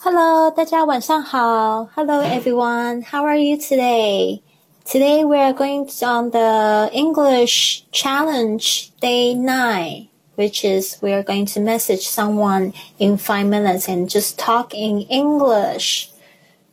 [0.00, 1.88] Hello，大家晚上好。
[1.94, 4.40] Hello everyone, how are you today?
[4.84, 11.46] Today we are going on the English challenge day nine, which is we are going
[11.54, 16.08] to message someone in five minutes and just talk in English.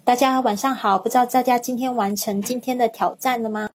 [0.03, 3.69] 大家晚上好，不知道大家今天完成今天的挑战了吗？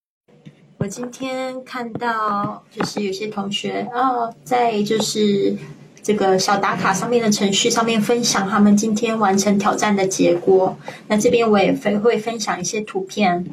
[0.78, 5.56] 我今天看到就是有些同学哦，在就是
[6.01, 10.77] 这个小打卡上面的程序上面分享他们今天完成挑战的结果。
[11.07, 13.45] 那这边我也分会分享一些图片。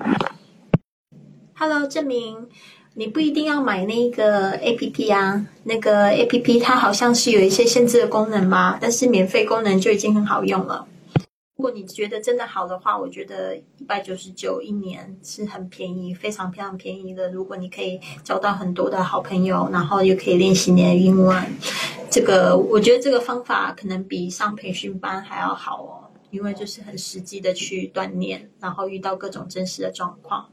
[1.59, 2.49] Hello，证明
[2.95, 10.87] 你不一定要买那个 APP 啊，那个 APP 它好像是有一些限制的功能吧，但是免费功能就已经很好用了。
[11.57, 17.31] 如果你觉得真的好的话，我觉得一百九十九一年是很便宜，非常非常便宜的。
[17.31, 21.43] 如果你可以交到很多的好朋友，然后又可以练习你的英文，
[22.11, 30.51] 这个我觉得这个方法可能比上培训班还要好哦，因为就是很实际的去锻炼，然后遇到各种真实的状况。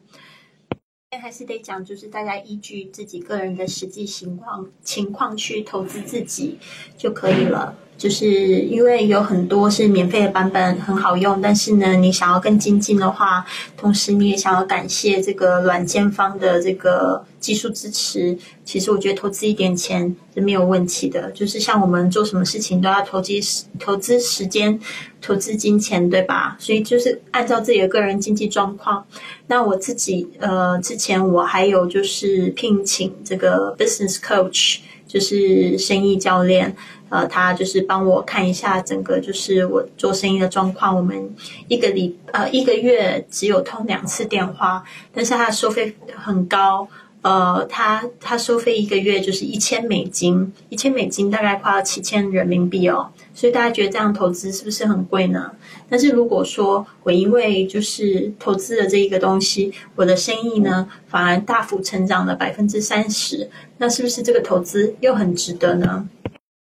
[1.22, 6.58] 还是得讲，就是大家依据自己个人的实际情况情况去投资自己
[6.98, 7.78] 就可以了。
[8.04, 8.28] 就是
[8.64, 13.46] 因为有很多是免费的版本很好用，但是呢，你想要更精进的话，
[13.78, 21.32] 同时你也想要感谢这个软件方的这个技术支持，其实我觉得投资一点钱是没有问题的。
[21.32, 23.32] 就是像我们做什么事情都要投资
[23.80, 24.78] 投资时间、
[25.22, 26.58] 投资金钱，对吧？
[26.60, 29.06] 所以就是按照自己的个人经济状况。
[29.48, 36.76] 那我自己呃，之前我还有就是聘请这个 business coach，就是生意教练。
[37.14, 40.98] 呃，他就是帮我看一下整个就是我做生意的状况。
[40.98, 41.30] 我们
[41.68, 44.84] 一个礼呃一个月只有通两次电话，
[45.14, 46.88] 但是他的收费很高。
[47.22, 53.12] 呃，他他收费一个月就是一千美金，一千美金大概快要七千人民币哦。
[53.34, 55.52] 所以大家觉得这样投资是不是很贵呢？
[55.88, 66.10] 但是如果说我因为就是投资的这一个东西，我的生意呢反而大幅成长了百分之三十，那是不是这个投资又很值得呢？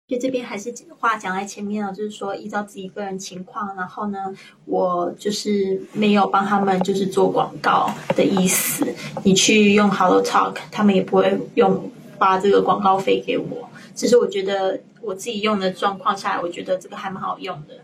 [0.06, 4.34] 就这边还是话讲在前面了，就是说依照自己个人情况，然后呢，
[4.66, 8.86] 我就是没有帮他们就是做广告的意思。
[9.24, 13.69] 你去用 Hello Talk，他们也不会用发这个广告费给我。
[13.96, 17.75] 只是我觉得我自己用的状况下来，我觉得这个还蛮好用的。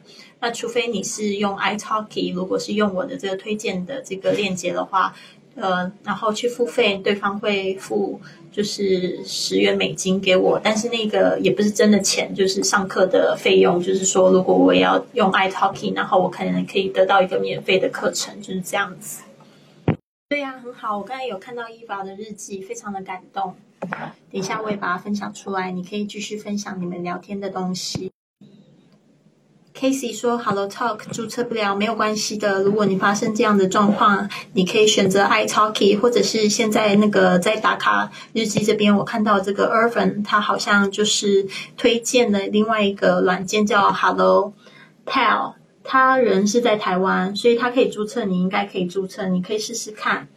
[0.41, 5.15] 那除非你是用 iTalki，如果是用我的这个推荐的这个链接的话。
[5.59, 8.19] 呃，然后去付费，对方会付
[8.51, 13.79] 就是十元美金给我，但是那个也不是真的钱，就是上课的费用。
[13.79, 19.21] 就是说，如果我要用 iTalking，然后我可能可以得到一个免费的课程，就是这样子。
[20.29, 20.97] 对呀，很好。
[20.97, 23.55] 我刚才有看到伊娃的日记，非常的感动。
[23.81, 28.11] 等一下我也把它分享出来，你可以继续分享你们聊天的东西。
[29.79, 32.61] Casey 说：“Hello Talk 注册不了，没有关系的。
[32.63, 41.47] 如果你发生这样的状况，你可以选择 iTalki，或者是现在那个在打卡日记这边，我看到这个 Irvin，他好像就是
[41.77, 44.51] 推荐了另外一个软件叫 Hello
[45.05, 45.53] Tell，
[45.85, 50.27] 他人是在台湾，所以他可以注册，你应该可以注册，你可以试试看。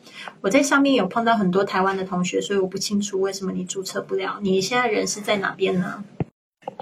[0.41, 4.39] 我在上面有碰到很多台湾的同学，所以我不清楚为什么你注册不了。
[4.41, 6.05] 你现在人是在哪边呢？”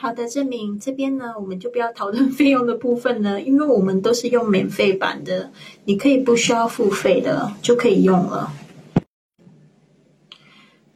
[0.01, 5.51] 好的，证明这边呢，我们就不要讨论 费用的部分呢，因为我们都是用免费版的，
[5.85, 8.51] 你可以不需要付费的就可以用了。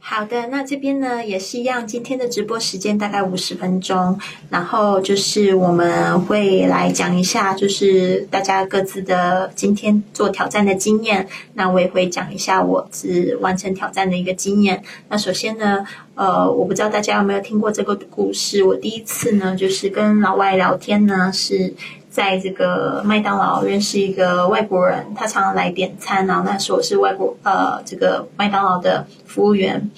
[0.06, 4.20] 好的，那这边呢也是一样，今天的直播时间大概五十分钟，
[4.50, 11.26] 然后就是我们会来讲一下，就是大家各自的今天做挑战的经验。
[11.54, 14.84] 那我也会讲一下我是完成挑战的一个经验。
[15.08, 18.62] 那首先呢，呃，我不知道大家有没有听过这个故事。
[18.62, 21.72] 我第一次呢，就是跟老外聊天呢，是。
[22.14, 29.90] 在这个麦当劳认识一个外国人，他常常来点餐，然后那时候我是外国呃这个麦当劳的服务员。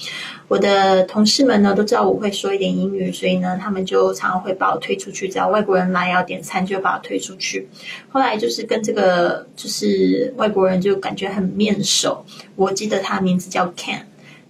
[0.48, 7.68] 我的同事们呢都知道我会说一点英语，所以呢他们就常常会把我推出去，只要外国人来要点餐，就把我推出去。
[8.08, 12.24] 后来就是跟这个就是外国人就感觉很面熟，
[12.54, 14.00] 我记得他名字叫 Ken，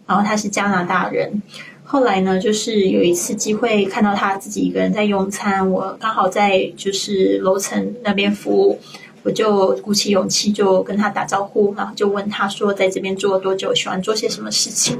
[0.06, 1.42] 然后他是加拿大人。
[1.88, 8.78] 后来呢，就是有一次机会看到他自己一个人在用餐，我刚好在就是楼层那边服务，
[9.22, 14.98] 我就鼓起勇气就跟他打招呼，然后就问他说在这边做了多久，喜欢做些什么事情，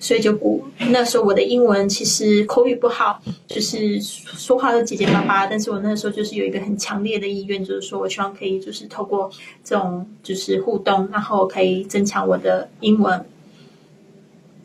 [0.00, 9.30] 所以就鼓那时候我的英文其实口语不好，就是说话都结结巴巴，但是我那时候就是有一个很强烈的意愿，就是说我希望可以就是透过
[9.62, 13.24] 这种就是互动，然后可以增强我的英文。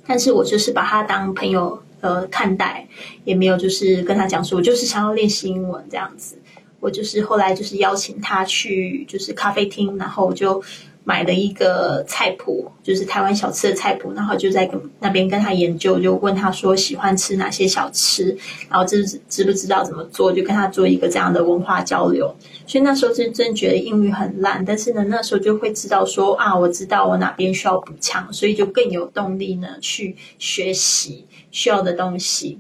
[0.06, 2.88] 但是我就是把他当朋友呃看待，
[3.24, 6.38] 也没有就是跟他讲说，我就是想要练习英文这样子。
[6.80, 10.64] 我就是后来就是邀请他去就是咖啡厅，然后我就。
[11.04, 18.38] 买了一个菜谱，就是台湾小吃的菜谱，然后就在跟那边跟他研究，就问他说喜欢吃哪些小吃，
[18.70, 22.34] 然后知知不知道怎么做，就跟他做一个这样的文化交流。
[22.68, 32.60] 所以那时候真真觉得英语很烂，但是呢，那时候就会知道说啊，我知道我哪边需要补强，所以就更有动力呢去学习需要的东西。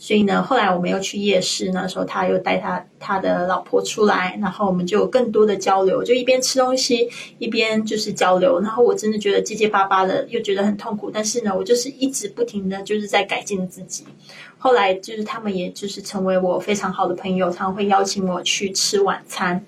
[0.00, 7.08] 所以呢，后来我们又去夜市，那时候他又带他他的老婆出来，然后我们就有更多的交流，就一边吃东西
[7.38, 8.60] 一边就是交流。
[8.60, 11.10] 然后我真的觉得结结巴巴的，又觉得很痛苦。
[11.10, 14.04] 但是呢，我就是一直不停的就是在改进自己。
[14.56, 19.60] 后来就是他们也就是成为我非常好的朋友，常常会邀请我去吃晚餐。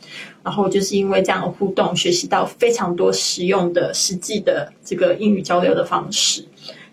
[0.44, 6.47] 然后就是因为这样的互动，学习到非常多实用的、实际的这个英语交流的方式。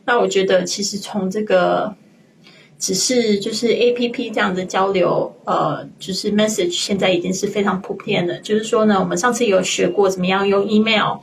[0.05, 1.95] 那我觉得其实从这个。
[2.79, 8.37] 只是就是 A P P 这样的交流，呃，就是 message 现在已经是非常普遍的。
[8.39, 11.17] 就是说呢，我们上次有学过怎么样用 email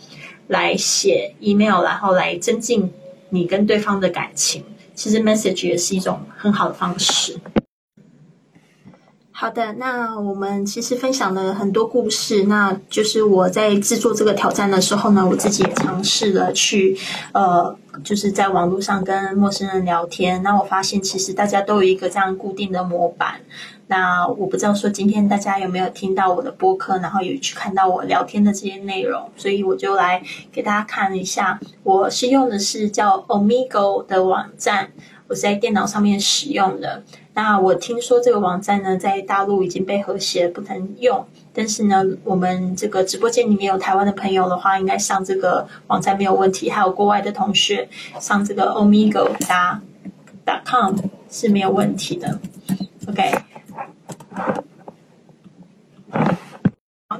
[0.48, 2.90] 来写 email，然后来增进
[3.30, 4.64] 你跟对方的感情。
[4.94, 7.36] 其实 message 也是一种很好的方式。
[9.36, 12.44] 好的，那我们其实分享了很多故事。
[12.44, 16.96] 那就是我在制作这个挑战的时候呢，我自己也尝试了去，
[17.32, 20.42] 呃，就是在网络上跟陌生人聊天。
[20.42, 23.40] 那我发现其实大家都有一个这样固定的模板。
[23.86, 31.60] 那我不知道说今天大家有没有听到我的播客，然后有去看到我聊天的这些内容，所以我就来给大家看一下。
[31.82, 34.90] 我是用的是叫 Omigo 的网站，
[35.28, 37.04] 我是在电脑上面使用的。
[37.34, 41.26] 那我听说这个网站呢，在大陆已经被和谐不能用。
[41.52, 46.70] 但是呢，我们这个直播间里面有台湾的朋友的话，应该上这个网站没有问题。
[46.70, 47.88] 还有国外的同学
[48.20, 49.82] 上这个 omigo 打
[50.64, 50.96] .com
[51.30, 52.38] 是没有问题的。
[53.08, 53.32] OK。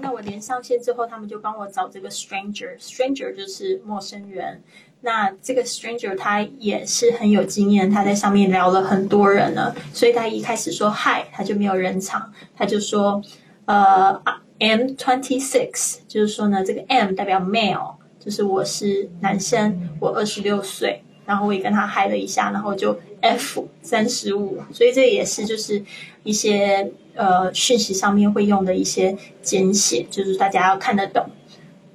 [0.03, 4.63] 那我连上线之后，他们就帮我找这个 stranger，stranger 就是陌生人。
[5.01, 13.23] 那这个 stranger 他也是很有经验，他在上面聊了很多人了，所以他一开始说 hi，他就没有人场，他就说
[13.67, 14.19] 呃
[14.59, 25.85] M twenty six，就是说呢，这个 M 代表 male，就是我是男生，我二十六岁，然后我也跟他嗨了一下，然后就 F 三十五，所以这也是就是
[26.23, 31.27] 一些呃讯息上面会用的一些简写，就是大家要看得懂。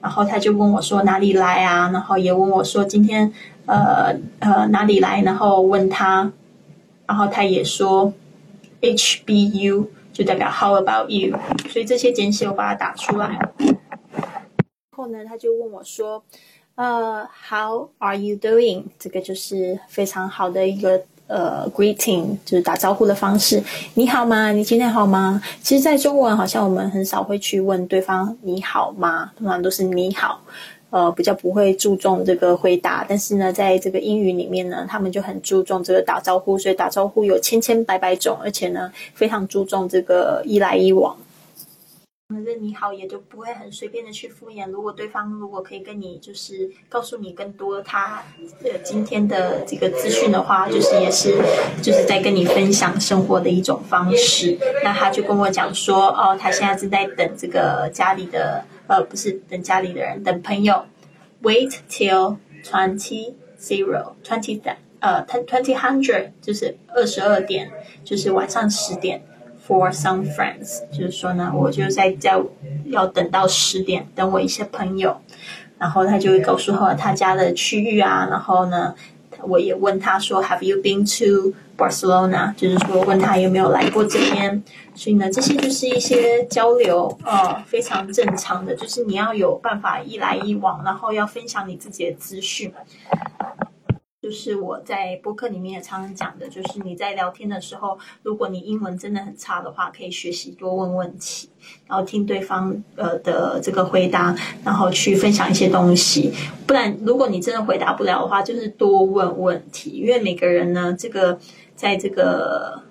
[0.02, 1.90] 然后他就问我说哪里来啊？
[1.92, 3.34] 然后也问我说今天
[3.66, 5.22] 呃呃哪里来？
[5.24, 6.32] 然后问他，
[7.06, 8.14] 然后他也说
[8.82, 11.38] HBU 就代表 How about you？
[11.70, 13.38] 所以这些简写我把它打出来。
[14.92, 16.24] 后呢，他就问我说
[16.76, 18.86] 呃 How are you doing？
[18.98, 21.04] 这个就是非常好的一个。
[21.30, 23.62] 呃，greeting 就是打招呼的方式。
[23.94, 24.52] 你好吗？
[24.52, 25.40] 你今天好吗？
[25.62, 30.42] 其实，在中文好像我们很少会去问对方你好吗，通常都是你好，
[30.90, 33.06] 呃，比较不会注重这个回答。
[33.08, 41.16] 但是呢，在这个英语里面呢，他们就很注重这个打招呼，所以打招呼有千千百百种，而且呢，非常注重这个一来一往。
[42.32, 44.70] 反正你好，也就不会很随便的去敷衍。
[44.70, 48.24] 如果对方如果可以跟你就是告诉你更多他
[48.64, 51.36] 呃今天的这个资讯的话，就是也是
[51.82, 54.56] 就是在跟你分享生活的一种方式。
[54.84, 60.86] 那他就跟我讲说，哦，他现在正在等这个家里的呃不是等家里的人，等朋友。
[61.42, 64.62] Wait till twenty zero twenty
[65.00, 67.72] 呃 twenty hundred 就是二十二点，
[68.04, 69.24] 就是晚上十点。
[69.70, 72.42] For some friends，就是说呢，我就在在
[72.86, 75.22] 要等到十点，等我一些朋友，
[75.78, 78.96] 然后他就会告诉我他家的区域啊，然后呢，
[79.44, 82.56] 我也问他说，Have you been to Barcelona？
[82.56, 84.64] 就是说问他有没有来过这边，
[84.96, 92.74] 所以呢，这些就是一些交流，呃，非常正常的，就是你要有办法一来一往，然后要分享你自己的资讯。
[94.30, 101.50] 就是我在播客里面也常常讲的，就是你在聊天的时候，如果你英文真的很差的话，可以学习多问问题，
[101.88, 106.32] 然后听对方呃的这个回答，然后去分享一些东西。
[106.68, 111.40] 不然，如果你真的回答不了的话，就是多问问题，因为每个人呢，这个
[111.76, 112.84] 在这个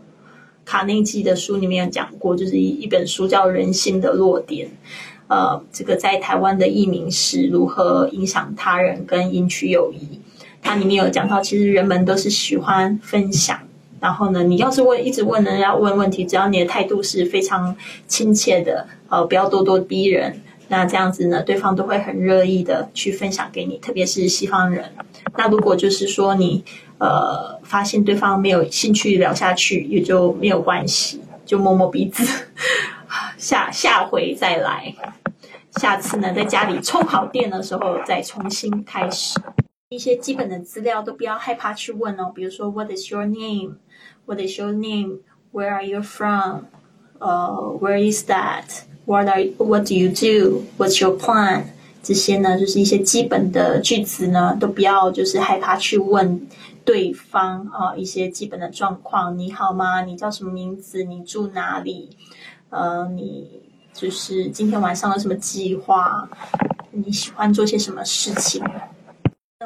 [0.65, 4.67] 卡内基的书里面有讲过，就是一一本书叫《人性的弱点》，
[5.29, 10.21] 呃，这个在台湾的译名是如何影响他人跟赢取友谊。
[10.63, 13.59] 它里面有讲到，其实人们都是喜欢分享。
[14.01, 23.77] 然后呢，你要是问，一直问人家问问题，只要你的态度是非常亲切的，呃，不要咄咄逼人，那这样子呢，对方都会很乐意的去分享给你。
[23.79, 24.85] 特别是西方人，
[25.37, 26.63] 那如果就是说你
[26.99, 32.25] 呃发现对方没有兴趣聊下去，也就没有关系，就摸摸鼻子。
[33.37, 34.95] 下下回再来，
[35.73, 39.41] 下次呢在家里充好电的时候再重新开始。
[39.91, 43.77] 一些基本的资料都不要害怕去问哦，比如说 What is your name?
[44.27, 45.21] What is your name?
[45.51, 46.65] Where are you from?
[47.19, 48.83] 呃，Where is that?
[49.07, 50.65] What are What do you do?
[50.77, 51.69] What's your plan?
[52.03, 56.47] 这些呢，就是一些基本的句子呢，都不要就是害怕去问
[56.85, 59.39] 对方啊，一些基本的状况。
[59.39, 60.03] 你好吗？
[60.03, 61.03] 你叫什么名字？
[61.05, 62.11] 你住哪里？
[62.69, 63.63] 呃，你
[63.95, 66.29] 就是今天晚上有什么计划？
[66.91, 68.63] 你喜欢做些什么事情？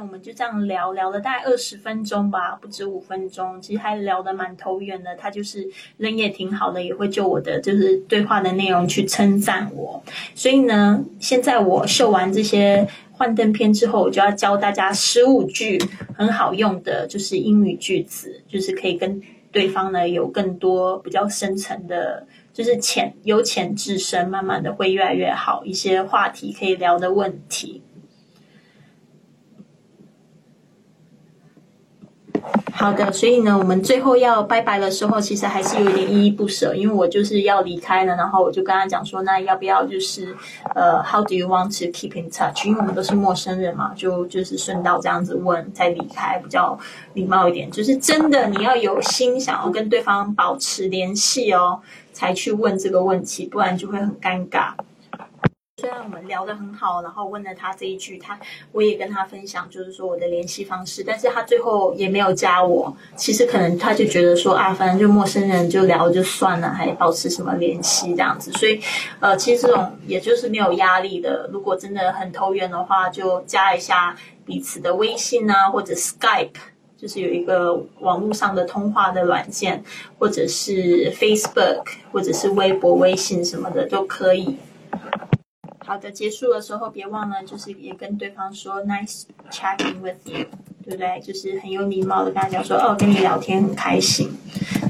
[0.02, 5.14] 我们就这样聊聊了大概二十分钟吧，不止五分钟，其实还聊得蛮投缘的。
[5.14, 5.66] 他就是
[5.96, 10.02] 人也挺好的，也会就我的就是对话的内容去称赞我。
[10.34, 15.80] 所以呢，现在我秀完这些幻灯片之后，我就要教大家十五句
[16.16, 27.82] 很好用的，就是英语句子，就是可以跟对方呢有更多比较深层的，就是浅由浅至深，慢慢的会越来越好一些话题可以聊的问题。
[32.74, 40.34] 好的，所以呢，我们最后要拜拜的时候，其实还是有一点依依不舍，因为我就是要离开了，然后我就跟他讲说，那要不要就是
[40.74, 42.66] 呃，How do you want to keep in touch？
[42.66, 46.76] 因为我们都是陌生人嘛，就就是顺道这样子问，再离开比较
[47.14, 47.70] 礼貌一点。
[47.70, 51.80] 就是真的你要有心想要跟对方保持联系哦，
[52.12, 54.72] 才去问这个问题，不然就会很尴尬。
[55.78, 58.38] 虽然我们聊得很好，然后问了他这一句，他
[58.72, 62.94] 我也跟他分享，就是说我的联系方式，但是他最后也没有加我。
[63.16, 68.52] 其实可能他就觉得说啊，反正就陌生人就聊就算了，还保持什么联系这样子。
[68.52, 68.78] 所以，
[69.18, 71.48] 呃，其实这种也就是没有压力的。
[71.50, 74.14] 如果真的很投缘的话，就加一下
[74.44, 76.50] 彼此的微信啊，或者 Skype，
[76.98, 79.82] 就是有一个网络上的通话的软件，
[80.18, 84.58] 或者是 Facebook，或者是微博、微信什么的都可以。
[85.92, 90.46] 好的，结束的时候别忘了，就是也跟对方说 “nice chatting with you”，
[90.82, 91.20] 对不对？
[91.20, 94.30] 就是很有礼貌的跟他讲说：“哦，跟你聊天很开心。”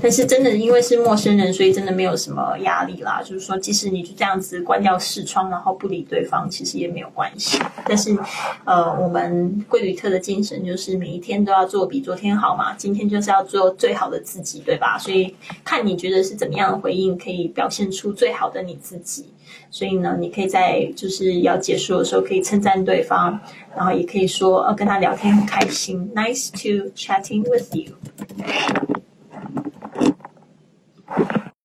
[0.01, 3.21] 但是真的因为是陌生人，所以真的没有什么压力啦。
[3.21, 7.59] 就是说，即使你就这样子关掉视窗，然后不理对方，其实也没有关系。
[7.85, 8.17] 但是，
[8.65, 12.75] 呃，我们贵旅特的精神就是每一天都要做比昨天好嘛。
[12.75, 14.97] 今天就是要做最好的自己，对吧？
[14.97, 19.27] 所以看你觉得是怎么样的回应，可以表现出最好的你自己。
[19.73, 23.41] 所以呢，你可以在就是要结束的时候，可以称赞对方，
[23.75, 27.95] 然后也可以说，呃，跟他聊天很开心，Nice to chatting with you。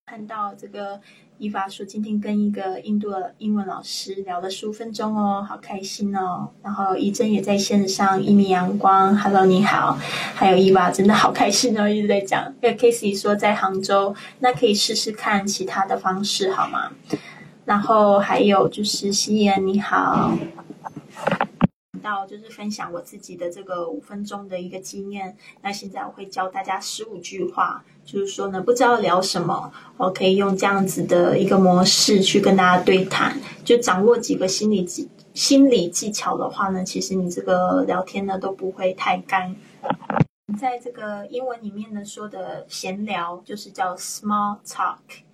[0.05, 1.01] 看到这个
[1.37, 6.51] 伊娃说，今天跟一个印度的英文老师聊了十五分钟哦，好开心哦。
[6.63, 9.97] 然后怡珍也在线上，一米阳光，Hello，你好。
[10.33, 12.53] 还有伊娃，真的好开心哦，一直在讲。
[12.61, 16.93] 那 k a s e y 说在杭州，那可以试试看其他的方式好吗？
[17.67, 20.31] 然后还有就是夕颜你好，
[22.01, 25.35] 到就是分享我自己的这个五分钟的一个经验。
[25.61, 33.37] 那现在我会教大家十五句话，就是说呢，不知道聊什么，我可以用这样子的一个模式去跟大家对谈。
[33.65, 39.53] 就掌握几个心理技心理技巧的话呢，其实你这个聊天呢都不会太干。
[40.57, 45.26] 在这个英文里面呢说的闲聊，就是叫 small talk。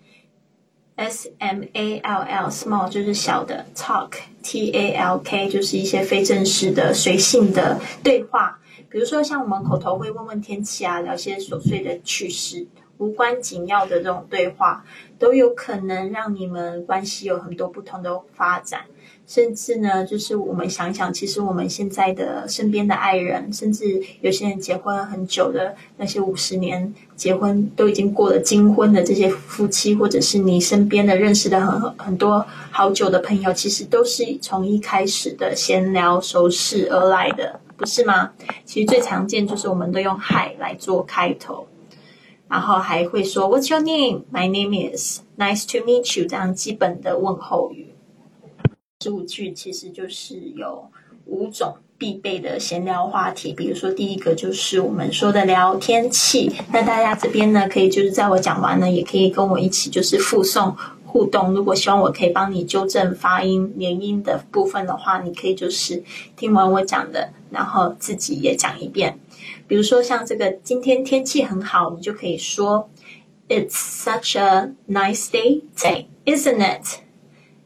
[0.96, 4.12] S M A L L small 就是小的，talk
[4.44, 8.60] T A L K 就是一些非正式的随性的对话，
[8.90, 12.68] 比如说像我们口头会问问天气啊，聊些琐碎的趣事，
[13.00, 14.86] 无关紧要的这种对话，
[15.18, 18.82] 都有可能让你们关系有很多不同的发展。
[19.26, 38.32] 甚至呢，就是我们想想，其实我们现在的身边的爱人，甚至有些人结婚很久的那些五十年结婚都已经过了金婚的这些夫妻，或者是你身边的认识的很很多好久的朋友，其实都是从一开始的闲聊熟识而来的，不是吗？
[38.66, 41.66] 其实最常见就是我们都用 Hi 来做开头，
[42.50, 44.26] 然后还会说 What's your name?
[44.32, 45.22] My name is.
[45.38, 46.28] Nice to meet you.
[46.28, 47.93] 这样基本的问候语。
[49.04, 50.90] 十五句其实就是有
[51.26, 56.50] 五种必备的闲聊话题，比如说第一个就是我们说的聊天气。
[56.72, 60.74] 那大家这边呢，可以就是在我讲完呢，也可以跟我一起就是附送
[61.06, 61.54] 互动。
[61.54, 66.02] 如果希望我可以帮你纠正发音连音的部分的话，你可以就是
[66.38, 69.20] 听完我讲的，然后自己也讲一遍。
[69.68, 72.90] 比如说像这个今天天气很好，你就可以说
[73.50, 77.00] "It's such a nice day today, isn't it?"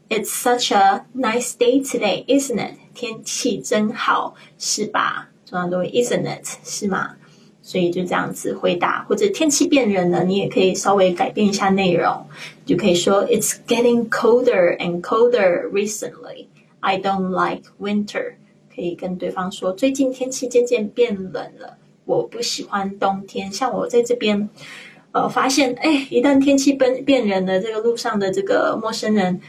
[0.09, 2.75] It's such a nice day today, isn't it?
[2.93, 5.29] 天气真好，是吧？
[5.45, 7.15] 中常都会 isn't it 是吗？
[7.61, 12.25] 所以就这样子回答，或者天气变冷了，你也可以稍微改变一下内容，
[12.65, 16.47] 就可以说 It's getting colder and colder recently.
[16.79, 18.35] I don't like winter.
[18.73, 23.51] 可以跟对方说，最近天气渐渐变冷了，我不喜欢冬天。
[23.51, 24.49] 像我在这边，
[25.11, 29.41] 呃，发现，哎，一旦天气变变冷了，这个路上的这个陌生人，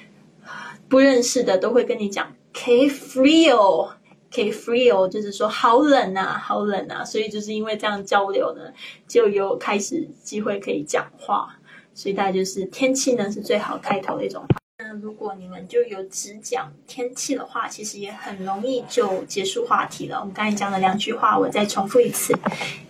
[0.88, 3.90] 不认识的都会跟你讲，K frio。
[4.30, 8.60] K feel 就是说好冷啊，好冷啊，所以就是因为这样交流呢，
[9.06, 11.58] 就有开始机会可以讲话。
[11.94, 14.44] 所以大家就是天气呢是最好开头的一种。
[14.80, 20.20] 那如果你们就有只讲天气的话，其实也很容易就结束话题了。
[20.20, 22.34] 我们刚才讲了两句话，我再重复一次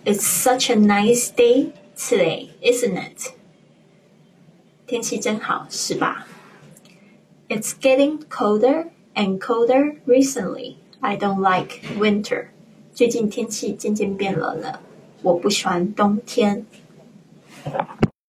[0.03, 3.31] ：It's such a nice day today, isn't it？
[4.85, 6.27] 天气真好，是吧
[7.49, 10.75] ？It's getting colder and colder recently.
[10.99, 12.49] I don't like winter。
[12.93, 14.81] 最近天气渐渐变冷了，
[15.23, 16.67] 我不喜欢冬天。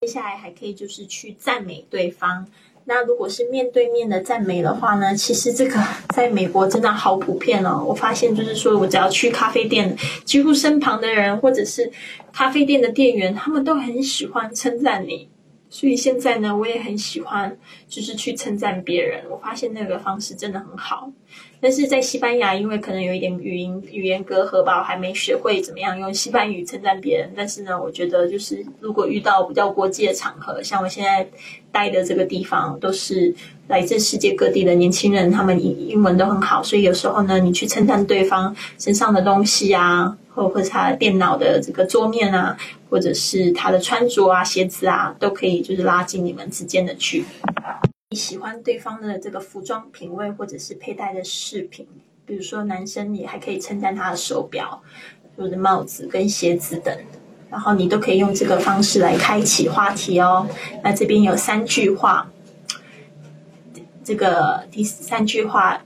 [0.00, 2.46] 接下来还可以就是去赞美对方。
[2.86, 5.78] 那如果是面对面的赞美的话呢，其实这个
[6.14, 7.84] 在美国真的好普遍哦。
[7.86, 11.92] 我发现就是说我只要去咖啡店，几乎身旁的人或者是
[12.32, 15.28] 咖啡店的店员，他们都很喜欢称赞你。
[15.70, 17.56] 所以现在呢，我也很喜欢，
[17.88, 19.22] 就是去称赞别人。
[19.30, 21.08] 我发现那个方式真的很好。
[21.60, 27.30] 但是在西班牙，因为可能有一点语音语言隔阂吧，我还没学会怎么样用西班牙语称赞别人。
[27.36, 31.28] 但是呢，我觉得就是如果遇到比较国际的场合，像我现在
[31.70, 33.32] 待的这个地方，都是
[33.68, 36.60] 来自世界各地的年轻人，他们英英文都很好。
[36.64, 42.56] 所以有时候呢，你去称赞对方身上的东西啊，或或者他电脑的这个桌面啊。
[42.90, 47.26] 或者是他的穿着啊、鞋子啊，都可以就是拉近你们之间的距离。
[48.10, 51.86] 你喜欢对方的这个服装品味，或者是佩戴的饰品，
[52.26, 54.82] 比如说男生，你还可以称赞他的手表、
[55.36, 56.92] 或者帽子跟鞋子等，
[57.48, 60.48] 然后你都可以用这个方式来开启话题哦。
[60.82, 62.28] 那这边有三句话，
[64.02, 65.80] 这个第三句话，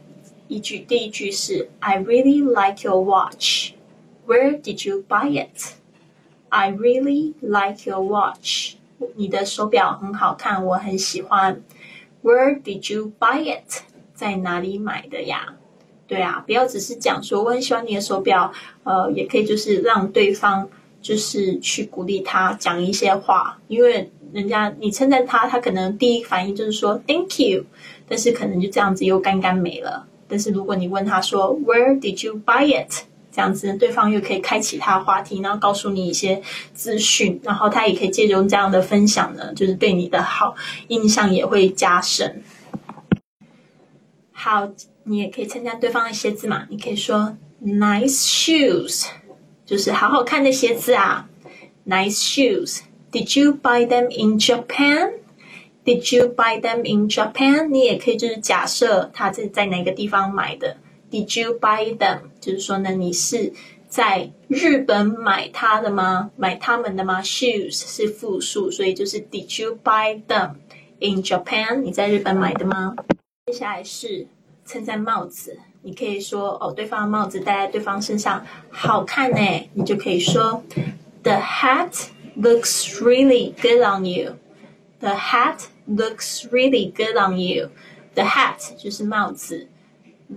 [0.49, 3.73] 一句第一句是 I really like your watch.
[4.26, 5.75] Where did you buy it?
[6.56, 8.76] I really like your watch.
[9.17, 11.60] 你的手表很好看，我很喜欢。
[12.23, 13.82] Where did you buy it?
[14.14, 15.56] 在哪里买的呀？
[16.06, 18.52] 对啊，不要只是讲说我很喜欢你的手表，
[18.84, 20.69] 呃，也可以就是让对方
[21.02, 27.64] 就是去鼓励他讲一些话，因为人家你称赞他，他可能第一反应就是说 Thank you，
[28.08, 30.06] 但是可能就这样子又干干没了。
[30.28, 33.06] 但是如果你问他说 Where did you buy it？
[33.34, 36.40] 这样子，对方又可以开启他话题，然后告诉你一些
[36.73, 40.54] 资讯，然后他也可以借用这样的分享呢，就是对你的好
[40.86, 42.44] 印象也会加深。
[44.30, 44.68] 好，
[45.02, 49.06] 你也可以参加对方的鞋子嘛，你可以说 “nice shoes”，
[49.66, 51.28] 就是好好看的鞋子啊
[51.88, 52.82] ，“nice shoes”。
[53.10, 55.14] Did you buy them in Japan?
[55.84, 57.66] Did you buy them in Japan?
[57.66, 60.76] 你也可以就是假设他是在哪个地方买的。
[61.15, 62.23] Did you buy them？
[62.41, 63.53] 就是说呢，你是
[63.87, 66.33] 在日本买它的吗？
[66.37, 70.55] 买他们的吗？Shoes 是复数，所以就是 Did you buy them
[70.99, 71.83] in Japan？
[71.83, 72.97] 你在日本买的吗？
[73.47, 74.27] 接下来是
[74.67, 80.65] 称赞帽子，你可以说哦，对方的帽子戴在对方身上好看呢，你就可以说
[81.23, 84.35] The hat looks really good on you.
[84.99, 87.71] The hat looks really good on you.
[88.15, 89.69] The hat 就是帽子。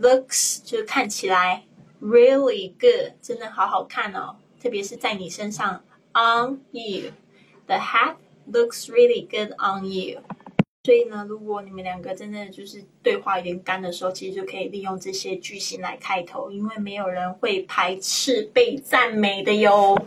[0.01, 1.63] Looks 就是看起来
[2.01, 5.83] really good，真的好好看哦，特别是在你身上
[6.13, 8.15] on you，the hat
[8.51, 10.21] looks really good on you。
[10.83, 20.01] 所以呢，如果你们两个真的就是对话有点干的时候，其实就可以利用这些句型来开头，因为没有人会排斥被赞美的哟。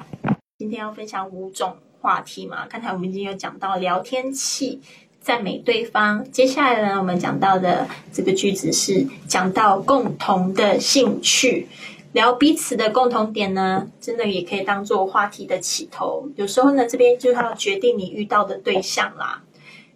[0.57, 4.81] 今天要分享五种话题嘛，刚才我们已经有讲到聊天气。
[5.21, 6.25] 赞美对方。
[6.31, 11.69] 接下来呢，我们讲到的这个句子是讲到共同的兴趣，
[12.13, 16.29] 聊彼此的共同点呢，真的也可以当做话题的起头。
[16.37, 19.43] 有时候呢，这边就要决定你遇到的对象啦。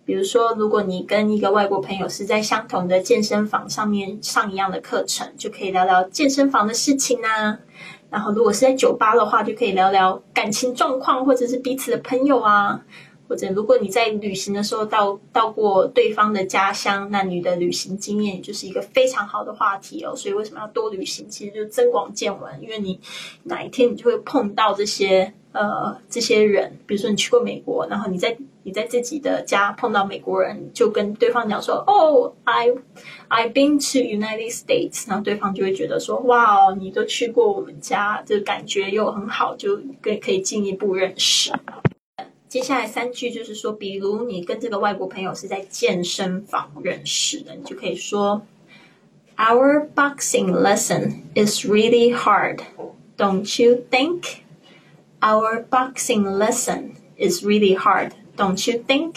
[0.06, 7.58] 比如说，如果你跟一个外国朋友是在相同的健身房上面上一样的课程，就可以聊聊健身房的事情啊。
[8.10, 12.82] 然后，如果是在酒吧的话，就可以聊聊感情状况，或者是彼此的朋友啊。
[13.28, 20.14] 或者，如果你在旅行的时候到到过对方的家乡，那你的旅行经验就是一个非常好的话题哦。
[20.14, 21.28] 所以为什么要多旅行？
[21.28, 23.00] 其实就增广见闻，因为你
[23.44, 32.72] 哪一天你就会碰到这些呃这些人，比如说你去过美国，然后你在你在自己的家碰到美国人，就跟对方讲说：“哦，I
[33.28, 41.52] I been to United States。”然后对方就会觉得说：“哇哦，你都去过我们家，这感觉又很好，就可可以进一步认识。”
[42.53, 48.41] 接下来三句就是说，比如你跟这个外国朋友是在健身房认识的，你就可以说：“
[49.37, 52.61] Our boxing lesson is really hard,
[53.17, 54.39] don't you think?
[55.19, 59.15] Our boxing lesson is really hard.” Don't you think？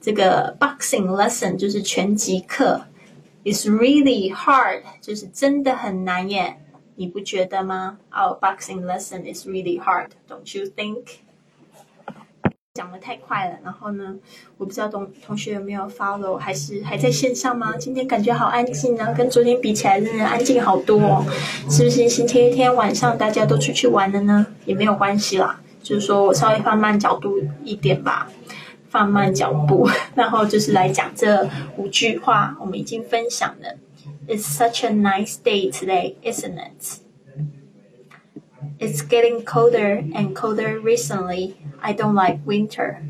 [0.00, 2.86] 这个 boxing lesson 就是拳击课，
[3.44, 6.60] is really hard，就是真的很难耶，
[6.96, 7.98] 你不觉得吗？
[8.10, 11.04] Our boxing lesson is really hard，don't you think？
[12.73, 14.15] 讲的太快了，然后呢，
[14.57, 17.75] 我不知道同同学有没有 follow，还是还在线上吗？
[17.75, 21.25] 今天感觉好安静啊，跟昨天比起来，真的安静好多哦。
[21.69, 24.47] 是不是星期天晚上大家都出去玩了呢？
[24.63, 28.31] 也没有关系啦，就是说我稍微放慢角度一点吧。
[28.87, 33.77] 放慢脚步， 然后就是来讲这五句话，我们已经分享了。
[34.27, 36.99] It's such a nice day today, isn't it?
[38.79, 41.53] It's getting colder and colder recently.
[41.82, 43.02] I don't like winter.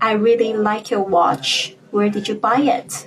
[0.00, 1.76] I really like your watch.
[1.90, 3.06] Where did you buy it?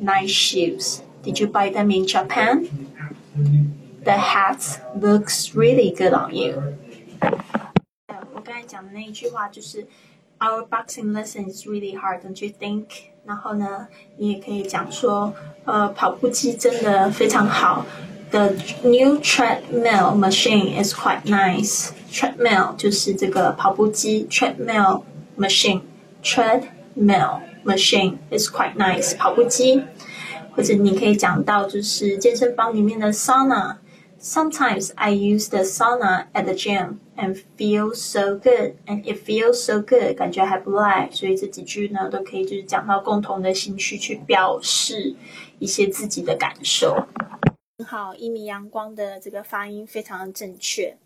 [0.00, 1.02] Nice shoes.
[1.22, 2.68] Did you buy them in Japan?
[4.04, 6.62] The hat looks really good on you.
[8.44, 9.86] 刚才讲的那一句话就是
[10.38, 12.86] Our boxing lesson is really hard, don't you think？
[13.26, 17.84] 然后呢，你也可以讲说，呃，跑步机真的非常好。
[18.32, 18.50] The
[18.84, 21.92] new treadmill machine is quite nice.
[22.12, 25.02] Treadmill 就是这个跑步机，treadmill
[25.38, 25.80] machine,
[26.22, 29.16] treadmill machine is quite nice.
[29.16, 29.82] 跑步机，
[30.54, 39.54] 或者你可以讲到就是健身房里面的 sauna。Sometimes I use the sauna at the gym and feel so good, and it feels
[39.54, 41.08] so good，感觉还不赖。
[41.12, 45.14] 所以这几句呢，都可以就是讲到共同的兴趣，去表示
[45.60, 47.06] 一些自己的感受。
[47.82, 50.96] 很好，一米阳光的这个发音非常的正确。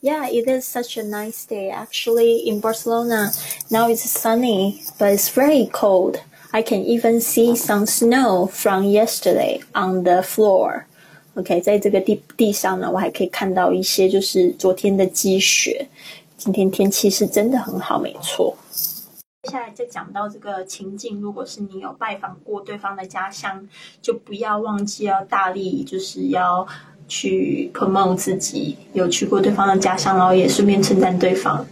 [0.00, 1.70] Yeah, it is such a nice day.
[1.70, 3.32] Actually, in Barcelona,
[3.70, 6.20] now it's sunny, but it's very cold.
[6.50, 10.84] I can even see some snow from yesterday on the floor.
[11.34, 15.88] OK，在这个地地上呢，我还可以看到一些就是昨天的积雪。
[16.36, 18.56] 今天天气是真的很好，没错。
[19.43, 23.67] 接下来再讲到这个情境，如果是你有拜访过对方的家乡，
[24.01, 26.65] 就不要忘记要大力就是要
[27.09, 31.65] 去 promote 自己有去过对方的家乡，然后也顺便称赞对方。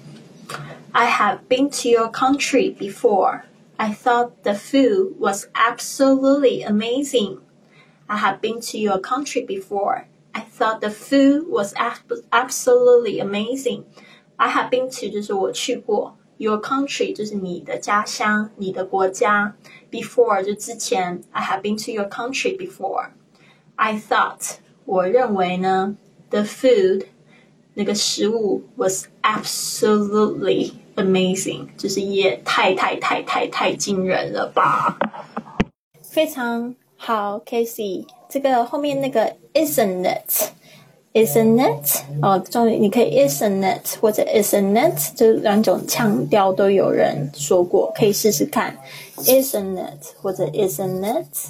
[0.91, 3.43] I have been to your country before.
[3.77, 7.37] I thought the food was absolutely amazing.
[8.07, 10.07] I have been to your country before.
[10.33, 11.73] I thought the food was
[12.31, 13.85] absolutely amazing.
[14.35, 19.56] I have been to 就是我去过 ，your country 就是你的家乡，你的国家。
[19.90, 23.10] Before 就之前，I have been to your country before.
[23.76, 25.96] I thought 我认为呢，
[26.30, 27.06] the food
[27.74, 34.98] 那个食物 was absolutely amazing，就是也太太太太太惊人了吧，
[36.02, 36.74] 非常。
[36.98, 40.00] 好，Casey，这个后面那个 isn't
[41.13, 42.03] Isn't it？
[42.21, 48.77] 哦，终于你可以 isn't it 或者 isn't it，这两种腔调都有人说过，可以试试看
[49.17, 51.49] isn't it 或者 isn't it，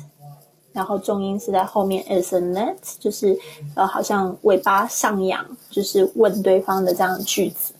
[0.74, 3.38] 然后重音是在后面 isn't it，就是
[3.76, 7.76] 呃好像尾巴上扬，就是问对方的这样句子。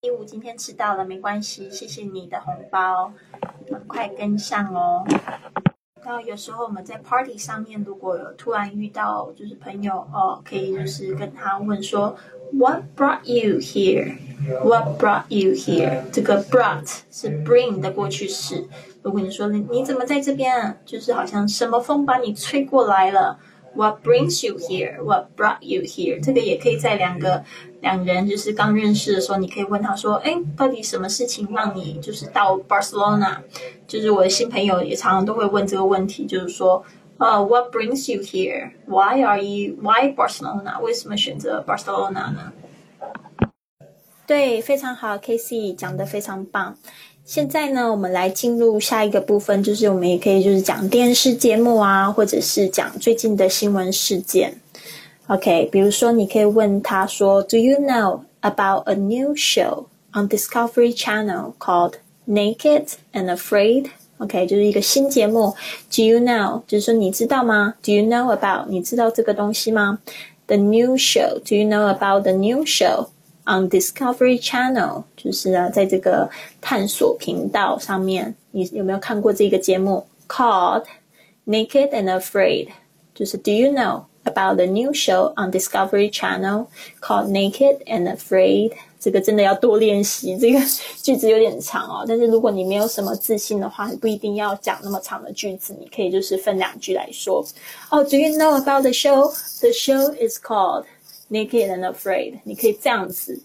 [0.00, 3.12] 一五今天迟到了，没关系，谢谢你的红包，
[3.70, 5.04] 很快跟上哦。
[6.04, 12.16] 然后有时候我们在 party 上面，如果有突然遇到就是朋友哦，可以就是跟他问说
[12.52, 16.02] ，What brought you here？What brought you here？
[16.10, 18.66] 这个 brought 是 bring 的过去式。
[19.02, 20.78] 如果你说你你怎么在这边？
[20.84, 23.38] 就是好像什么风把你吹过来了。
[23.74, 25.02] What brings you here?
[25.02, 26.22] What brought you here?
[26.22, 27.44] 这个也可以在两个
[27.80, 33.38] 两人就是刚认识的时候，你可以问他说：“哎，到底什么事情让你就是到 Barcelona？”
[33.86, 36.84] 就是我的新朋友也常常都会问这个问题，就是说
[37.18, 38.72] ：“呃，What brings you here?
[38.86, 39.76] Why are you?
[39.80, 40.80] Why Barcelona?
[40.80, 42.52] 为什么选择 Barcelona 呢？”
[44.26, 46.76] 对，非常好，Casey 讲的非常棒。
[47.24, 54.60] 现在呢，我们来进入下一个部分，就是我们也可以就是讲电视节目啊，或者是讲最近的新闻事件。
[55.28, 61.94] OK，比如说你可以问他说，Do you know about a new show on Discovery Channel called
[62.26, 65.54] Naked and Afraid？OK，就是一个新节目。
[65.94, 66.62] Do you know？
[66.66, 68.66] 就是说你知道吗？Do you know about？
[68.68, 70.00] 你知道这个东西吗
[70.48, 73.06] ？The new show？Do you know about the new show
[73.49, 76.29] on Discovery Channel，就是啊，在这个
[76.61, 80.05] 探索频道上面，你有没有看过这个节目？
[80.27, 80.85] Called
[81.45, 82.69] Naked and Afraid，
[83.13, 86.65] 就是 Do you know about the new show on Discovery Channel
[86.99, 88.71] called Naked and Afraid？
[88.99, 90.59] 这个真的要多练习，这个
[91.03, 92.03] 句子有点长哦。
[92.07, 97.45] 但是如果你没有什么自信的话，你不一定要讲那么长的句子，你可以就是分两句来说。
[97.91, 99.31] 哦，Do you know about the show?
[99.61, 100.85] The show is called
[101.30, 102.34] Naked and Afraid。
[102.44, 103.40] 你可以这样子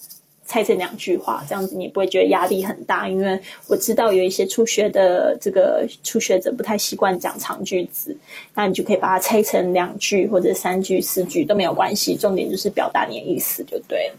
[0.45, 3.07] 拆成两句话，这样子你不会觉得压力很大。
[3.07, 8.15] 因为我知道有一些初学的这个初学者不太习惯讲长句子，
[8.53, 12.15] 那你就可以把它拆成两句或者三句、四句都没有关系。
[12.15, 14.15] 重点就是表达你的意思就对了。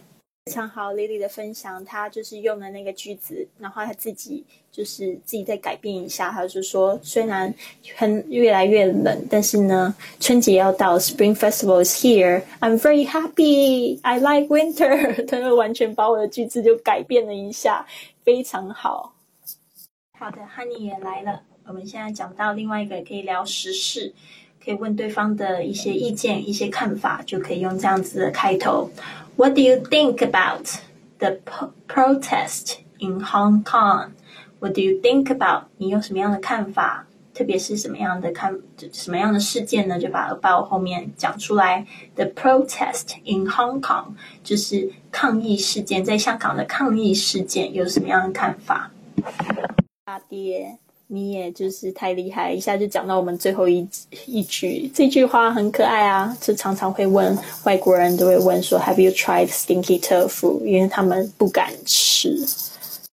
[0.46, 6.30] 非常好，Lily 的分享，她就是用了那个句子，然后她自己就是自己再改变一下。
[6.30, 7.52] 她就说，虽然
[7.96, 12.44] 很越来越冷，但是呢，春节要到，Spring Festival is here.
[12.60, 13.98] I'm very happy.
[14.02, 15.26] I like winter.
[15.26, 17.84] 她就完全把我的句子就改变了一下，
[18.22, 19.14] 非常好。
[20.16, 21.42] 好的，Honey 也来了。
[21.66, 24.14] 我们现在讲到另外一个可以聊时事，
[24.66, 28.90] 可以问对方的一些意见、一些看法，就可以用这样子的开头。
[29.36, 30.66] What do you think about
[31.18, 31.38] the
[31.86, 34.10] protest in Hong Kong?
[34.58, 35.66] What do you think about?
[35.76, 37.06] 你有什么样的看法？
[37.32, 38.58] 特别是什么样的看
[38.92, 40.00] 什么样的事件呢？
[40.00, 41.86] 就把 about 后面讲出来。
[42.16, 48.90] The protest in Hong Kong 就是抗议事件，在香港的抗议事件有什么样的看法？
[50.04, 50.78] 大爹。
[51.08, 53.88] 你也就是太厉害，一下就讲到我们最后一
[54.26, 60.64] 一句，这句话很可爱啊，就常常会问外国人都会问说，Have you tried stinky tofu？
[60.64, 62.36] 因为他们不敢吃。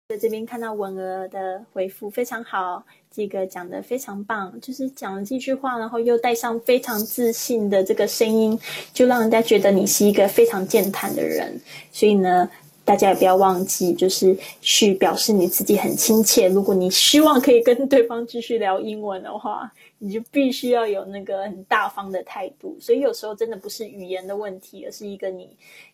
[0.10, 8.60] 在这边看到文儿的回复非常好，这个讲的非常棒，就是讲了这句话，然后又带上非常自信的这个声音，
[8.94, 11.58] 就让人家觉得你是一个非常健谈的人，
[11.92, 12.50] 所以呢。
[12.88, 16.48] 大家也不要忘记，就是去表示你自己很亲切。
[16.48, 22.78] 如果你希望可以跟对方继续聊英文的话，你就必须要有那个很大方的态度。
[22.80, 25.50] 所以有时候真的不是语言的问题，而是一个你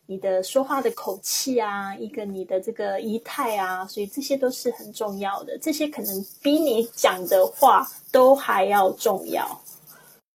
[0.05, 5.57] 你的说话的口气啊，一个你的这个仪态啊，所以这些都是很重要的。
[5.57, 9.43] 这些可能比你讲的话都还要重要。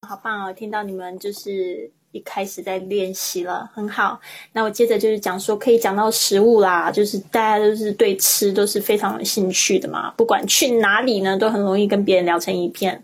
[0.06, 0.52] 好棒哦！
[0.52, 1.90] 听到你们就是。
[2.14, 4.20] 一开始在练习了，很好。
[4.53, 10.12] 那我接着就是讲说，可以讲到食物啦，就是大家都是对吃都是非常有兴趣的嘛。
[10.16, 13.03] 不管去哪里呢，都很容易跟别人聊成一片。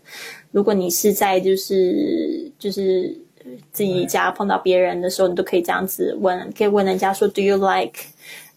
[0.51, 3.13] 如果你是在就是就是
[3.73, 7.99] 自己家碰到别人的时候，你都可以这样子问，可以问人家说，Do you like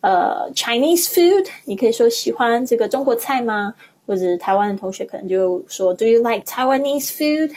[0.02, 1.48] 呃 Chinese food？
[1.64, 3.74] 你可以说喜欢这个中国菜吗？
[4.06, 7.50] 或者台湾的同学可能就说，Do you like Taiwanese food？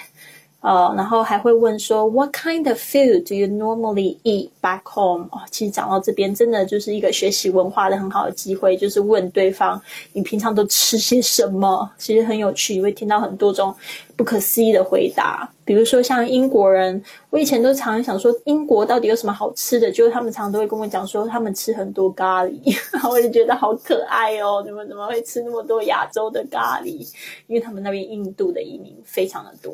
[0.60, 5.26] 呃，然后还会问说，What kind of food do you normally eat back home？
[5.32, 9.80] 哦，其实讲到这边，真的就是一个学习文化的很好的机会，就是问对方
[10.14, 11.90] 你平常都吃些什么。
[11.98, 13.74] 其实很有趣，你会听到很多种
[14.16, 15.48] 不可思议的回答。
[15.64, 19.92] 比如说像英国人，我以前都常常想说，英国到底有什么好吃的？
[19.92, 27.08] 就是他们常常都会跟我讲说，他们吃很多咖喱，然 后我就觉得好可爱哦，你们怎么会吃那么多亚洲的咖喱？
[27.46, 29.72] 因为他们那边印度的移民非常的多。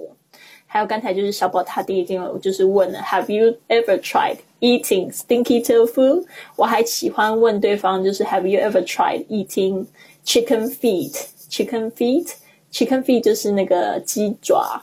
[0.74, 6.26] 还有刚才就是小宝他第一件，就是问了，Have you ever tried eating stinky tofu？
[6.56, 9.86] 我还喜欢问对方，就是 Have you ever tried eating
[10.26, 14.82] chicken feet？Chicken feet？Chicken feet 就是那个鸡爪。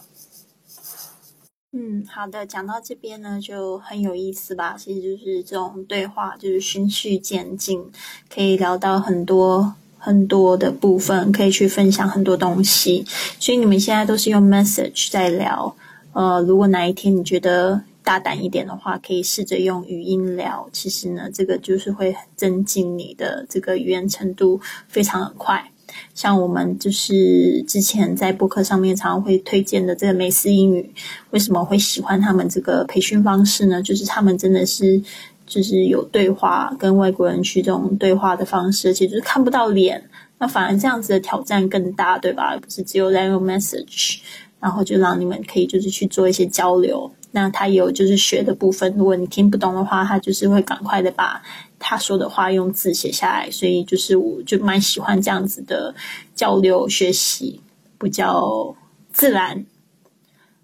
[1.73, 4.77] 嗯，好的，讲到这边呢，就很有意思吧？
[4.79, 7.91] 其实就是这种对话，就是循序渐进，
[8.33, 9.75] 可以聊到很多。
[10.03, 13.05] 很多的部分可以去分享很多东西，
[13.39, 15.77] 所以你们现在都是用 message 在聊。
[16.15, 20.67] 呃，如果哪一天你觉得大胆一点的话，可以试着用语音聊。
[20.73, 24.59] 其实呢，这个就是会增进你的这个语言程度，
[24.89, 25.71] 非常的快。
[26.15, 30.91] 像我们就是之前在播客上面常常会推荐的这个美思英语，
[31.29, 33.83] 为什么会喜欢他们这个培训方式呢？
[33.83, 35.03] 就是他们真的是。
[35.51, 40.09] 就是有对话跟外国人去这种对话的方式，其实就是看不到脸，
[40.39, 42.57] 那反而这样子的挑战更大，对吧？
[42.57, 44.21] 不是只有在用 message，
[44.61, 47.11] 然后就让你们可以就是去做一些交流。
[47.33, 51.43] 那他有就是学的部分，如果你听不懂的话，他就是会赶快的把
[51.81, 53.51] 他说的话用字写下来。
[53.51, 55.93] 所以就是我就蛮喜欢这样子的
[56.37, 57.61] 交流学习，
[57.99, 58.77] 比较
[59.13, 59.67] 自然，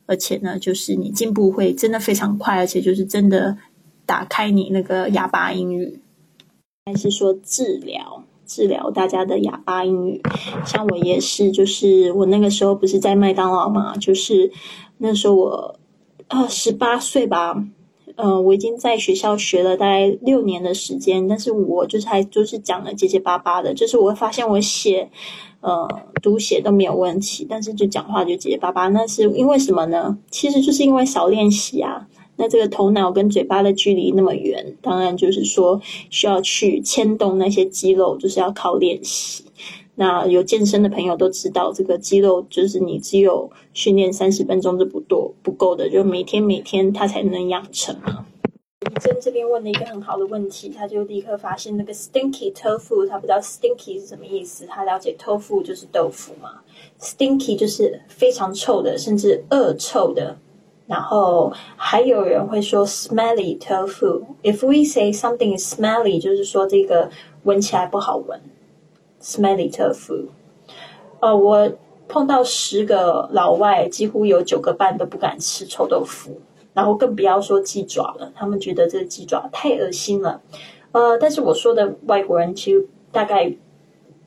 [0.07, 3.59] 而且呢，就是你进步会真的非常快，而且就是真的。
[4.07, 6.01] 打开你那个哑巴英语，
[6.87, 10.23] 还是说治疗治疗大家的哑巴英语？
[10.65, 14.53] 像我也是，就是我那个时候不是在麦当劳嘛，就是
[14.99, 15.79] 那时候我
[16.29, 17.61] 呃十八岁吧，
[18.15, 25.11] 呃，我已经在学校学了大概六年的时间，但是我就是还就是讲的结结巴巴的，就是我会发现我写，
[25.61, 25.89] 呃，
[26.23, 30.17] 读写都没有问题，但是就讲话就结结巴巴，那是因为什么呢？
[30.31, 32.07] 其实就是因为少练习啊。
[32.37, 39.45] 那这个头脑跟嘴巴的距离那么远，当然就是说需要去牵动那些肌肉，就是要靠练习。
[39.95, 48.27] 那有健身的朋友都知道，这个肌肉就是你只有训练三十分钟是不多不够的，就每天每天它才能养成嘛。
[48.81, 56.61] 李真这边问了一个很好的问题，他就立刻发现那个 stinky tofu，他不知道 stinky 是什么意思，他了解 tofu 就是豆腐嘛
[57.01, 60.39] ，stinky 就是非常臭的，甚至恶臭的。
[60.87, 64.23] 然后还有人会说 smelly tofu。
[64.43, 67.11] If we say something is smelly，就是说这个
[67.45, 68.41] 闻起来不好闻。
[69.21, 70.27] Smelly tofu。
[71.21, 71.73] 呃，我
[72.09, 76.41] 碰到十个老外，几乎有九个半都不敢吃臭豆腐，
[76.73, 78.33] 然后更不要说鸡爪了。
[78.35, 80.41] 他们觉得这个鸡爪太恶心了。
[80.93, 83.57] 呃，但是我说的外国人其实大概。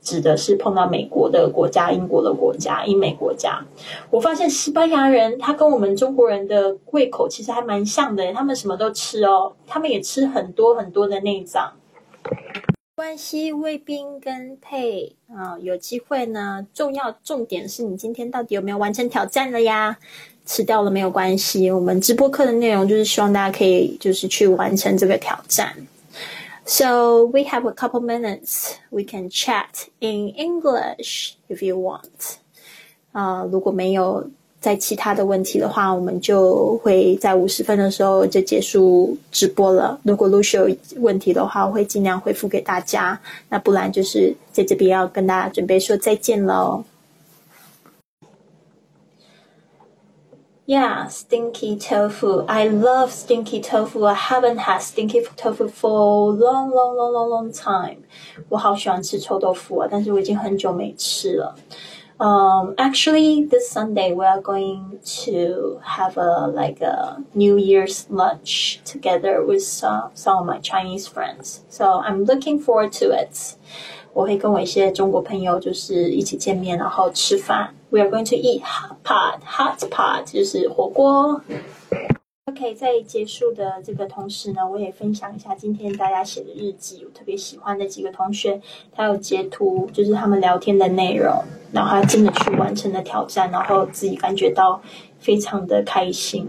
[0.02, 3.64] 指的是碰到美国的国家、英国的国家、英美国家。
[4.10, 11.74] 我发现西班牙人他跟我们中国人的胃口其实还蛮像的，他们什么都吃哦，他们也吃很多很多的内脏。
[12.96, 16.68] 关系卫兵跟配啊，有机会呢。
[16.74, 19.98] 重要重点是你今天到底有没有完成挑战了呀？
[20.46, 25.74] 吃掉了没有关系，我们直播课的内容就是希望大家可以就是去完成这个挑战。
[26.72, 28.76] So we have a couple minutes.
[28.92, 32.38] We can chat in English if you want.
[33.12, 34.30] 啊、uh,，如果没有
[34.62, 40.00] 在其他的问题的话，我们就会在五十分的时候就结束直播了。
[40.04, 43.20] 如果陆续有问题的话，我会尽量回复给大家。
[43.50, 46.84] 那不然就是在这边要跟大家准备说再见喽。
[50.69, 52.47] Yeah, stinky tofu.
[52.49, 54.07] I love stinky tofu.
[54.07, 58.05] I haven't had stinky tofu for long, long, long, long, long time.
[58.49, 61.55] 我好喜欢吃臭豆腐啊，但是我已经很久没吃了。
[62.17, 69.45] Um, actually, this Sunday we are going to have a like a New Year's lunch together
[69.45, 71.65] with uh, some of my Chinese friends.
[71.69, 73.57] So I'm looking forward to it.
[74.14, 77.74] 我会跟我一些中国朋友就是一起见面，然后吃饭。
[77.90, 81.42] We are going to eat hot pot, hot pot 就是火锅。
[82.46, 87.06] OK，在结束的这个同时呢，我也分享一下今天大家写的日记。
[87.06, 88.60] 我特别喜欢的几个同学，
[88.92, 94.82] 他有截图，就是他们聊天的内容，然后他真的去完成了挑战，然后自己感觉到
[95.20, 96.48] 非常的开心。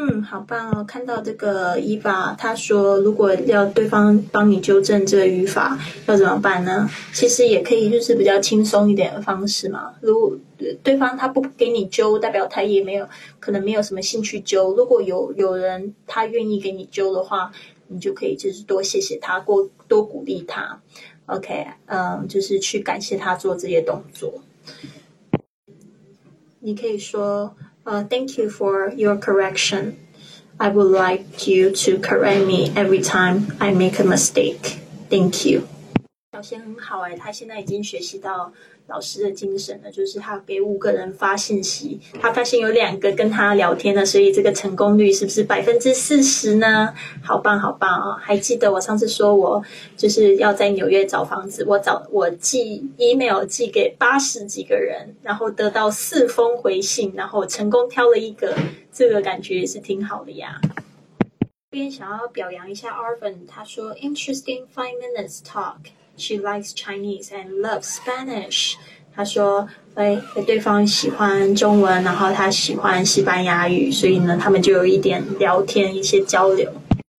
[0.00, 0.84] 嗯，好棒哦！
[0.84, 6.88] 看到这个伊法，他说如果要对方帮你纠正这个语法，要怎么办呢？
[7.12, 9.92] 其实也可以，就是比较轻松一点的方式嘛。
[10.00, 10.38] 如果
[10.84, 13.08] 对方他不给你纠，代表他也没有
[13.40, 14.72] 可能没有什么兴趣纠。
[14.76, 17.50] 如果有有人他愿意给你纠的话，
[17.88, 20.80] 你就可以就是多谢谢他，多多鼓励他。
[21.26, 24.32] OK，嗯，就是去感谢他做这些动作。
[26.60, 27.52] 你可以说。
[27.88, 29.98] Uh, thank you for your correction.
[30.60, 34.78] I would like you to correct me every time I make a mistake.
[35.08, 35.66] Thank you.
[36.38, 38.52] 表现很好哎，他现在已经学习到
[38.86, 46.94] 老师的精神了，就是他给五个人发信息，他发现有两个跟他聊天了，所以这个成功率是不是百分之四十呢？
[47.24, 48.16] 好棒好棒哦！
[48.22, 49.60] 还记得我上次说我
[49.96, 58.56] 就是要在纽约找房子，我找我寄 email 寄给八十几个人，然后得到四封回信，然后成功挑了一个，
[58.92, 60.60] 这个感觉也是挺好的呀。
[61.40, 65.74] 这边想要表扬一下 Arvin，他说 Interesting five minutes talk。
[66.17, 68.75] She likes Chinese and loves Spanish。
[69.15, 76.71] 她说：“哎，对方喜欢中文，然后他喜欢西班牙语，所以呢，他们就有一点聊天，一些交流。”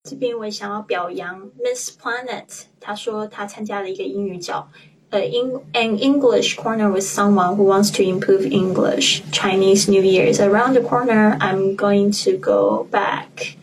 [0.09, 2.64] 这边我也想要表扬 Miss Planet。
[2.81, 4.68] 她说她参加了一个英语角，
[5.11, 9.22] 呃，in an English corner with someone who wants to improve English.
[9.33, 11.38] Chinese New Year is around the corner.
[11.38, 13.57] I'm going to go back.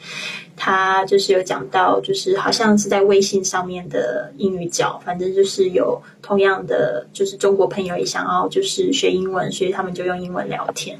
[0.67, 10.99] 他就是有讲到，就是好像是在微信上面的英语角，反正就是有同样的，就是中国朋友也想要就是学英文，所以他们就用英文聊天，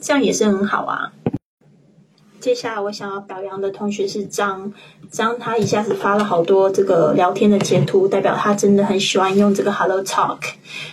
[0.00, 1.10] 这样也是很好啊。
[2.48, 4.72] 接下来我想要表扬的同学是张
[5.10, 10.38] 张，他一下子发了好多这个聊天的截图，代表他真的很喜欢用这个 Hello Talk。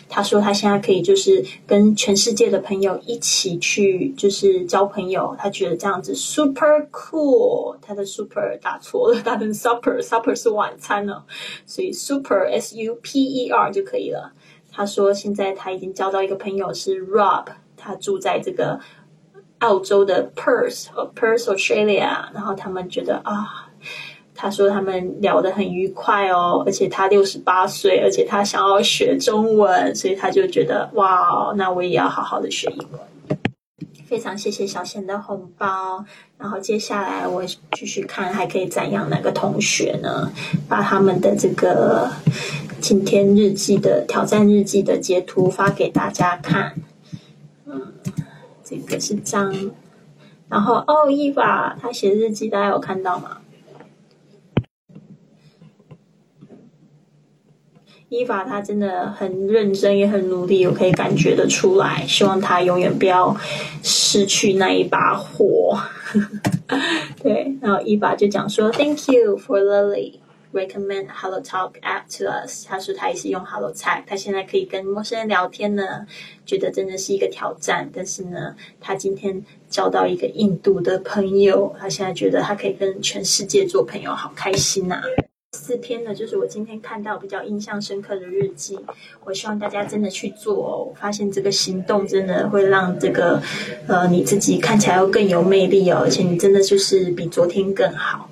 [0.09, 7.77] 他说他现在可以就是跟全世界的朋友一起去就是交朋友，他觉得这样子 super cool。
[7.81, 11.23] 他的 super 打错了，打成 supper，supper 是晚餐呢，
[11.65, 14.33] 所以 super s u p e r 就可以了。
[14.73, 17.45] 他说现在他已经交到一个朋友是 Rob，
[17.77, 18.77] 他住在这个。
[19.65, 23.67] 澳洲的 Perth 和 Perth Australia，然后他们觉得啊，
[24.35, 32.99] 他说他们聊得很愉快哦，而且他六十八岁，而且他想要学中文，所以他就觉得哇，那我也要好好的学英文。
[34.05, 36.05] 非常谢谢小贤的红包，
[36.37, 40.31] 然后接下来我继续看还可以赞扬哪个同学呢？
[40.69, 42.07] 把他们的这个
[42.79, 46.75] 今天日记的挑战日记的截图发给大家看。
[48.65, 49.53] 这个是张，
[50.49, 53.37] 然后哦，伊娃他写日记，大家有看到吗？
[58.09, 62.05] 伊法他真的很认真，也很努力，我可以感觉得出来。
[62.07, 63.35] 希望他永远不要
[63.83, 65.77] 失去那一把火。
[67.21, 70.19] 对，然后伊法就讲说：“Thank you for Lily
[70.55, 76.07] recommend Hello Talk app to us。”他说他也是用 Hello Talk，他现在可以跟陌生人聊天呢，
[76.45, 77.89] 觉得真的是一个挑战。
[77.93, 85.01] 但是呢，他今天交到一个印度的朋友，他现在觉得他可以跟全世界做朋友，好开心呐！
[85.53, 88.77] 四篇呢，就是我今天看到比较印象深刻的日记。
[89.23, 90.93] 我希望大家真的去做哦。
[90.99, 93.41] 发现这个行动真的会让这个
[93.87, 98.29] 呃你自己看起来要更有魅力哦，而且你真的就是比昨天更好。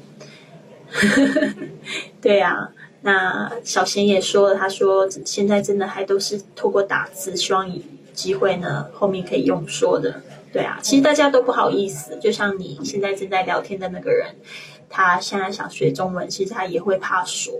[2.21, 2.69] 对啊，
[3.01, 7.83] 那小贤也说了，他说现在真的还都是透过打字，希望以
[8.13, 10.21] 机会呢后面可以用说的。
[10.51, 14.35] 对啊，其实大家都不好意思，就像你现在正在聊天的那个人。
[14.95, 17.51] 他现在想学中文，其实他也会怕说。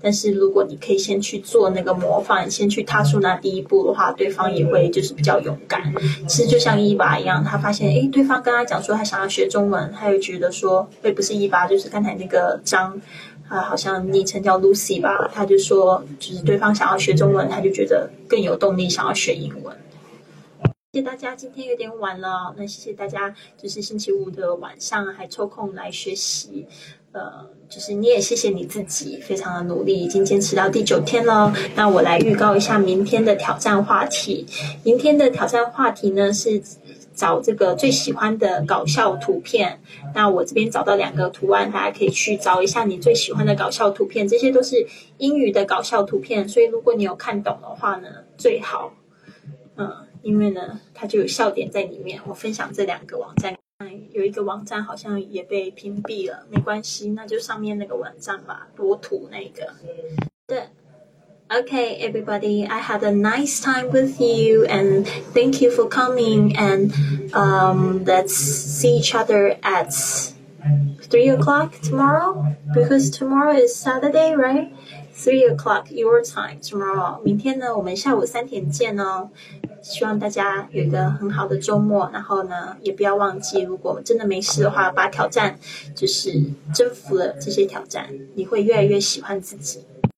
[0.00, 5.92] 但是如果你可以先去做那个模范，先去踏出那第一步的话，对方也会就是比较勇敢。
[6.28, 13.00] 其实就像伊娃一样，他发现诶，对方跟他讲说他想要学中文，他又觉得说，诶，不是一把，就是刚才那个张
[13.48, 19.76] 啊，好像昵称叫 Lucy 吧，他就说，就是对方想要学中文，他就觉得更有动力想要学英文。
[20.92, 26.66] 谢谢大家，今天有点晚了，那谢谢大家，就是星期五的晚上还抽空来学习，
[27.12, 31.52] 呃，就是你也谢谢你自己，非常的努力，已经坚持到第九天了。
[31.74, 34.46] 那我来预告一下明天的挑战话题，
[34.82, 36.62] 明天的挑战话题呢是
[37.14, 39.82] 找这个最喜欢的搞笑图片。
[40.14, 44.86] 那我这边找到两个图案，大家可以去找一下你最喜欢的搞笑图片，这些都是
[45.18, 48.08] 英语的搞笑图片，所以如果你有看懂的话呢，
[48.38, 48.94] 最好，
[49.76, 50.07] 嗯。
[50.27, 52.19] 因为呢，它就有笑点在里面。
[52.25, 53.55] 我分享这两个网站，
[54.11, 59.73] 有一个网站好像也被屏蔽了，没关系，那就上面那个网站吧，裸图那个。
[60.47, 60.63] 对，
[61.49, 65.05] Okay, everybody, I had a nice time with you, and
[65.35, 66.55] thank you for coming.
[66.57, 66.91] And
[67.33, 69.93] um, let's see each other at
[71.11, 74.71] three o'clock tomorrow because tomorrow is Saturday, right?
[75.13, 77.21] Three o'clock your time tomorrow.
[77.23, 79.29] 明天呢，我们下午三点见哦。
[79.88, 85.58] 希望大家有一个很好的周末，然后呢，也不要忘记，如果真的没事的话，把挑战
[85.94, 86.30] 就是
[86.74, 89.80] 征服了这些挑战，你会越来越喜欢自己。